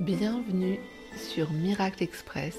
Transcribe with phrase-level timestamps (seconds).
[0.00, 0.78] Bienvenue
[1.14, 2.56] sur Miracle Express,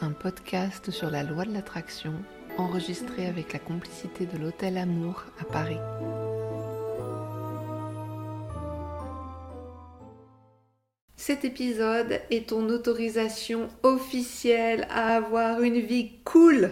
[0.00, 2.14] un podcast sur la loi de l'attraction
[2.56, 5.76] enregistré avec la complicité de l'Hôtel Amour à Paris.
[11.16, 16.70] Cet épisode est ton autorisation officielle à avoir une vie cool,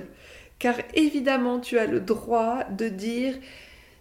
[0.59, 3.35] car évidemment tu as le droit de dire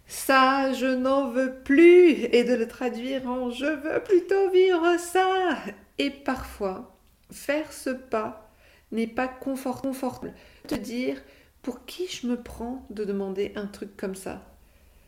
[0.07, 5.57] ça, je n'en veux plus, et de le traduire en je veux plutôt vivre ça.
[5.97, 6.97] Et parfois,
[7.31, 8.51] faire ce pas
[8.91, 10.33] n'est pas confortable.
[10.67, 11.17] Te dire
[11.61, 14.41] pour qui je me prends de demander un truc comme ça?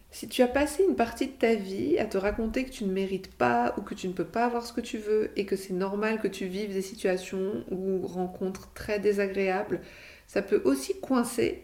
[0.10, 2.92] Si tu as passé une partie de ta vie à te raconter que tu ne
[2.94, 5.58] mérites pas ou que tu ne peux pas avoir ce que tu veux et que
[5.58, 9.82] c'est normal que tu vives des situations ou rencontres très désagréables,
[10.26, 11.62] ça peut aussi coincer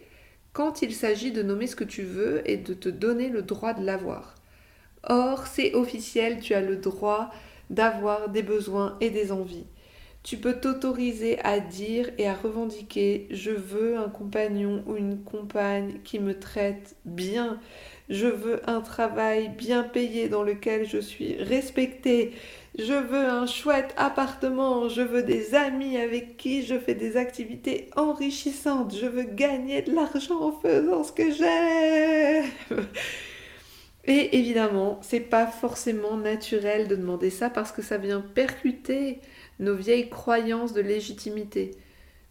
[0.54, 3.74] quand il s'agit de nommer ce que tu veux et de te donner le droit
[3.74, 4.36] de l'avoir.
[5.04, 7.32] Or, c'est officiel, tu as le droit
[7.70, 9.66] d'avoir des besoins et des envies.
[10.22, 16.00] Tu peux t'autoriser à dire et à revendiquer je veux un compagnon ou une compagne
[16.06, 17.60] qui me traite bien.
[18.08, 22.32] Je veux un travail bien payé dans lequel je suis respectée.
[22.78, 24.90] Je veux un chouette appartement.
[24.90, 28.96] Je veux des amis avec qui je fais des activités enrichissantes.
[28.96, 32.88] Je veux gagner de l'argent en faisant ce que j'aime.
[34.06, 39.20] Et évidemment, c'est pas forcément naturel de demander ça parce que ça vient percuter
[39.60, 41.72] nos vieilles croyances de légitimité.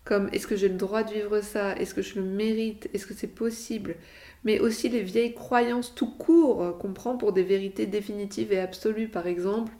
[0.05, 1.77] Comme est-ce que j'ai le droit de vivre ça?
[1.77, 2.91] Est-ce que je le mérite?
[2.93, 3.95] Est-ce que c'est possible?
[4.43, 9.09] Mais aussi les vieilles croyances tout court qu'on prend pour des vérités définitives et absolues.
[9.09, 9.73] Par exemple,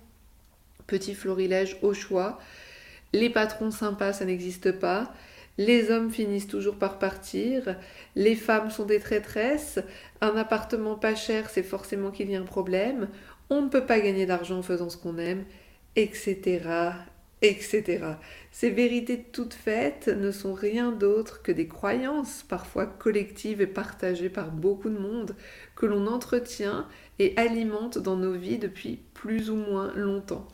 [0.87, 2.39] petit florilège au choix,
[3.13, 5.13] les patrons sympas, ça n'existe pas
[5.59, 7.77] les hommes finissent toujours par partir,
[8.17, 9.81] les femmes sont des traîtresses,
[10.21, 13.09] un appartement pas cher, c'est forcément qu'il y a un problème,
[13.51, 15.45] on ne peut pas gagner d'argent en faisant ce qu'on aime,
[15.97, 16.61] etc.,
[17.43, 18.05] etc.
[18.51, 24.31] Ces vérités toutes faites ne sont rien d'autre que des croyances, parfois collectives et partagées
[24.31, 25.35] par beaucoup de monde,
[25.75, 26.87] que l'on entretient
[27.19, 30.47] et alimente dans nos vies depuis plus ou moins longtemps.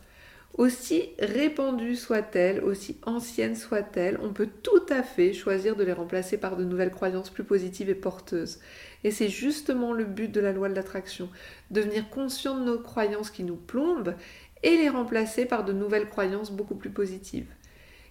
[0.55, 6.37] Aussi répandues soient-elles, aussi anciennes soient-elles, on peut tout à fait choisir de les remplacer
[6.37, 8.59] par de nouvelles croyances plus positives et porteuses.
[9.05, 11.29] Et c'est justement le but de la loi de l'attraction,
[11.71, 14.15] devenir conscient de nos croyances qui nous plombent
[14.65, 17.47] et les remplacer par de nouvelles croyances beaucoup plus positives.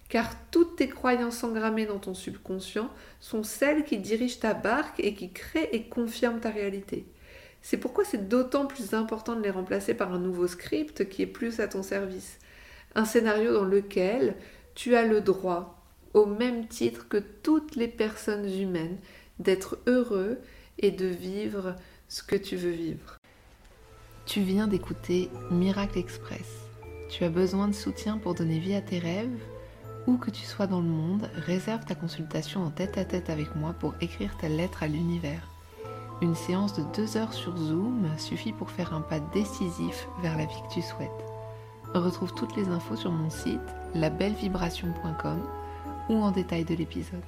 [0.08, 2.90] Car toutes tes croyances engrammées dans ton subconscient
[3.20, 7.04] sont celles qui dirigent ta barque et qui créent et confirment ta réalité.
[7.62, 11.26] C'est pourquoi c'est d'autant plus important de les remplacer par un nouveau script qui est
[11.26, 12.38] plus à ton service.
[12.94, 14.36] Un scénario dans lequel
[14.74, 15.82] tu as le droit,
[16.14, 18.98] au même titre que toutes les personnes humaines,
[19.38, 20.38] d'être heureux
[20.78, 21.74] et de vivre
[22.08, 23.18] ce que tu veux vivre.
[24.26, 26.68] Tu viens d'écouter Miracle Express.
[27.08, 29.40] Tu as besoin de soutien pour donner vie à tes rêves
[30.06, 33.54] Où que tu sois dans le monde, réserve ta consultation en tête à tête avec
[33.56, 35.57] moi pour écrire ta lettre à l'univers.
[36.20, 40.46] Une séance de deux heures sur Zoom suffit pour faire un pas décisif vers la
[40.46, 41.10] vie que tu souhaites.
[41.94, 43.60] Retrouve toutes les infos sur mon site
[43.94, 45.40] labellevibration.com
[46.08, 47.22] ou en détail de l'épisode.